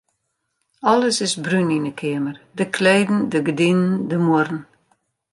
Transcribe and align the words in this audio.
Alles 0.91 1.17
is 1.25 1.33
brún 1.43 1.73
yn 1.77 1.87
'e 1.89 1.93
keamer: 1.99 2.37
de 2.57 2.65
kleden, 2.75 3.19
de 3.31 3.39
gerdinen, 3.47 3.91
de 4.09 4.17
muorren. 4.25 4.61